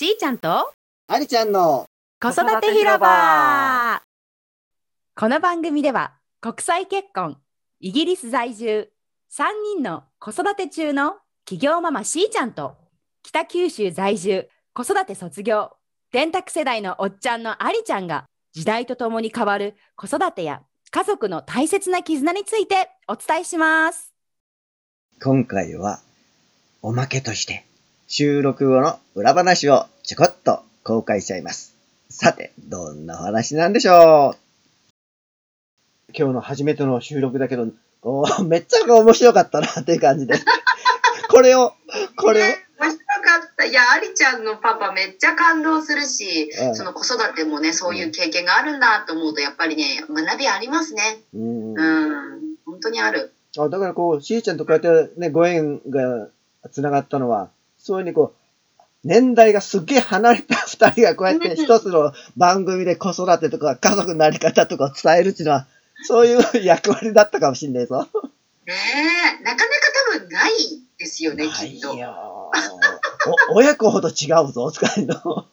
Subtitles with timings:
[0.00, 0.72] しーちゃんと
[1.08, 1.86] ありちゃんの
[2.22, 4.00] 子育て広場
[5.14, 7.36] この番組では国際結婚
[7.80, 8.88] イギリス在住
[9.30, 9.44] 3
[9.76, 12.78] 人の子育て中の企業ママしーちゃんと
[13.22, 15.72] 北九州在住子育て卒業
[16.12, 24.14] 電卓世代のおっちゃんのありちゃんが時代とともに変わる子育てや家族の大切な絆についてお伝えします。
[25.22, 26.00] 今回は
[26.80, 27.66] おまけとして
[28.12, 31.76] 収録後の裏話をちょこっと公開しちゃいます。
[32.08, 34.36] さて、どんなお話なんでしょう？
[36.12, 37.68] 今日の初めての収録だけど、
[38.02, 40.34] おーめっちゃ面白かったなっていう感じで。
[41.30, 41.74] これを、
[42.16, 43.64] これを、ね面白かった。
[43.64, 51.20] いや、ありちゃんのパパめっちゃ感動するし、うんその子育てもね、そういう経験があるんだと思うと、やっぱりね、学びありますね。
[51.32, 52.56] うんうん。
[52.66, 53.32] 本当にある。
[53.56, 56.26] あだからこう、しーちゃんとこうやってね、ご縁が
[56.72, 57.50] 繋がったのは、
[57.82, 65.66] そういうふうにこう、年代がすっげえ離れた二人がこうやって一つの番組で子育てとか家族のあり方とかを伝えるっていうのは、
[66.02, 68.06] そういう役割だったかもしんないぞ。
[68.66, 68.74] ね
[69.40, 69.66] え、なかなか
[70.14, 70.52] 多分ない
[70.98, 71.94] ですよね、きっと。
[71.94, 72.50] よ
[73.50, 75.46] お親子ほど違うぞ、お使いの。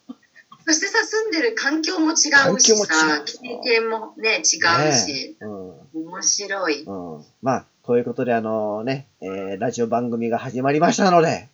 [0.66, 6.84] そしてさ、住んでる環境も違うしさ、う経験もね、違うし、ねうん面白い。
[6.84, 7.26] うん。
[7.42, 11.48] まあ、ということで、あのね、えー、ラジオ番組が始まりましたので、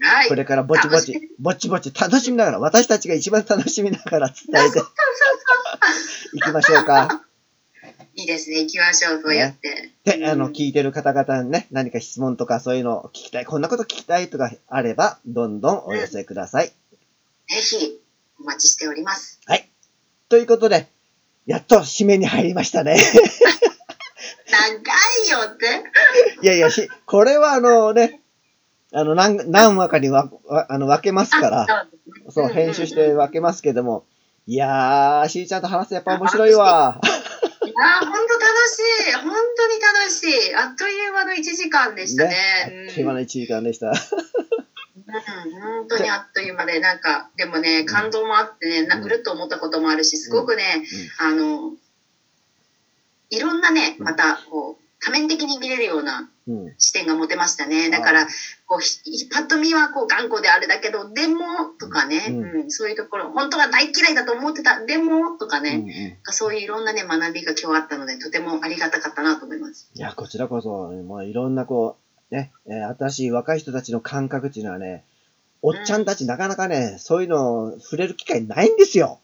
[0.00, 0.28] はい。
[0.28, 4.78] これからぼちぼち、ぼちぼち楽しみながら、私たちが一番楽しみながら伝えて
[6.34, 7.24] いきましょうか。
[8.16, 9.90] いいですね、行きましょう、そうやって。
[10.04, 16.68] で、あの、うん聞いてる方々にね、何か質問とかそういうのを聞きたい、こんなこと聞きたいとかあれば、どんどんお寄せください。
[16.68, 16.74] ぜ
[17.48, 18.00] ひ、
[18.40, 19.40] お待ちしております。
[20.34, 20.88] ということで、
[21.46, 22.96] やっと締めに入りましたね。
[24.50, 25.66] 長いよって。
[26.42, 28.20] いやいや、し、これはあのね、
[28.94, 31.88] あの、何、何話かにわ、わあの、分けますから、あ
[32.30, 34.06] そう、編集して分けますけども、
[34.46, 37.00] いやー、しーちゃんと話すとやっぱ面白いわ。
[37.02, 38.78] いやー、本当楽し
[39.10, 39.12] い。
[39.14, 40.54] 本当に楽しい。
[40.54, 42.36] あっという間の1時間でしたね。
[42.88, 43.88] あっという間の1時間でした。
[43.88, 43.94] うん、
[45.60, 50.84] 本当にあっという間で、なんか、でもね、感動もあってね、なうんぐるっと思ったこともあるし、すごくね、
[51.18, 51.72] あの、
[53.30, 56.74] いろんなね、また、こう、多面的に見れるようなうん。
[56.76, 57.90] 視点が持てましたね。
[57.90, 58.26] だから、
[58.66, 61.40] こう、ひパッと見はこう頑固であれだけど、でも、
[61.80, 65.84] とかね、ううんそういうところ、本当は大嫌いだと思ってた、でも、とかね、
[66.26, 69.90] うんそういういろんなね、学びが今日あったので、とてもありがたかったなと思います。
[69.94, 71.96] いや、こちらこそ、もういろんなこ
[72.30, 75.04] う、ね、えー新しい若い人たちの感覚っていうのはね、
[75.62, 79.18] おっちゃんたちなかなかね、そういうのを触れる機会ないんですよ。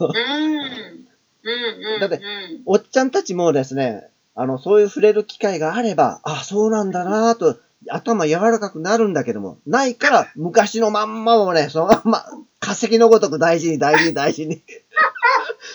[0.00, 0.08] うん。
[0.10, 2.00] うんうん。
[2.00, 7.56] だってうんおっちゃんたちもですね、あの、そういう触れる機会があれば、あ、そうなんだなぁと、
[7.88, 12.24] 頭柔らかくなるんだけども、ないから、昔のまんまをね、そのまんま、
[12.58, 14.62] 化石のごとく大事に大事に大事に。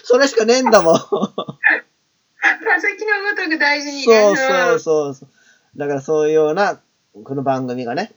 [0.04, 0.96] それしかねえんだもん。
[0.98, 5.30] そ化石のごとく大事にうそうそうそう。
[5.78, 6.80] だからそういうような、
[7.24, 8.12] この番組がね、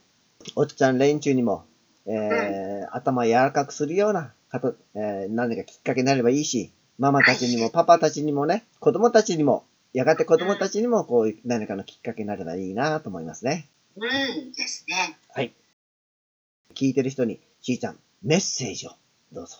[0.55, 1.65] おっちゃん連中にも、
[2.05, 13.69] えー頭柔らかくするようなかと、えー何かきっかけになればいいし、ママたちにもパパたちにもね、子供たちにも、やがて子供たちにもこういう何かのきっかけになればいいなと思いますね。
[13.95, 15.17] うんですね。
[15.29, 15.53] はい。
[16.73, 18.91] 聞いてる人に、しーちゃん、メッセージを
[19.31, 19.57] どうぞ。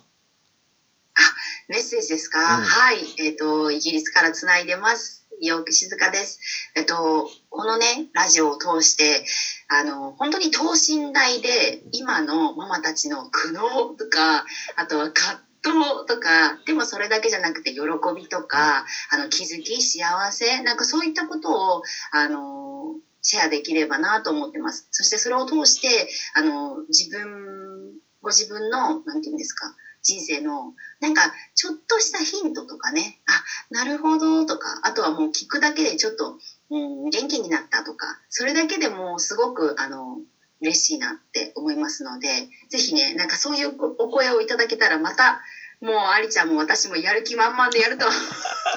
[1.69, 2.97] メッセージですか、うんはい。
[3.19, 5.23] えっ、と、イギリスからつないでます。
[5.41, 6.39] ヨーク静香です。
[6.75, 9.25] えっと、このね、ラジオを通して、
[9.67, 14.45] あの、本当に等身大で、今のママたちの苦悩とか、
[14.75, 17.79] あとは葛藤とか、でもそれだけじゃなくて、喜
[18.15, 21.81] びとか、あの、気づき、幸せ、なんかそういったことを、
[22.11, 24.87] あの、シェアできればなと思ってます。
[24.91, 36.37] そしてそれを通して、あの、自分、ご自分の、なんていうんですか、人生の、なんか、ちょっとしたヒントとかね、あ、なるほどとか、あとはもう聞くだけでちょっと、
[36.69, 40.17] うん、元気になったとか、それだけでもすごく、あの、
[40.63, 42.27] 嬉しいなって思いますので、
[42.69, 45.41] ぜひね、なんかそういうお声をいただけたら、また、
[45.81, 48.05] もう、ありちゃんも私もやる気満々でやると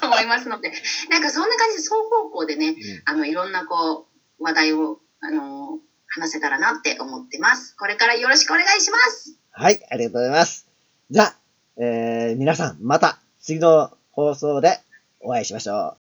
[0.03, 0.73] 思いますので、
[1.09, 2.75] なんかそんな感じで双方向でね、
[3.05, 5.79] あの、いろんなこう、話題を、あの、
[6.09, 7.77] 話せたらなって思ってます。
[7.77, 9.38] これからよろしくお願いします。
[9.53, 10.67] はい、ありがとうございます。
[11.11, 11.37] じゃあ、
[11.77, 14.81] えー、皆さん、また次の放送で
[15.21, 15.97] お会いしましょ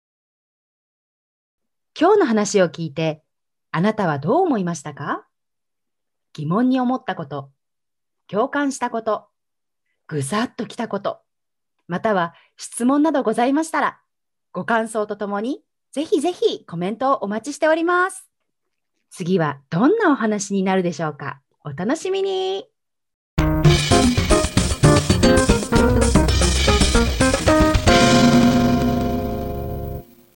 [1.99, 3.21] 今日の話を聞いて、
[3.71, 5.27] あなたはどう思いましたか？
[6.33, 7.51] 疑問に思ったこと、
[8.27, 9.27] 共感したこと、
[10.07, 11.19] ぐさっときたこと、
[11.87, 13.99] または質問などございましたら、
[14.51, 18.27] ご感想とともに、ぜひぜひコメントをお待ちしております。
[19.11, 22.65] 次はどんなお話になるでしょうかお楽しみに